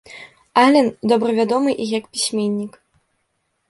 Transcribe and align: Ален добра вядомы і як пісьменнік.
Ален 0.63 0.87
добра 1.13 1.31
вядомы 1.43 1.71
і 1.87 1.89
як 1.97 2.03
пісьменнік. 2.17 2.73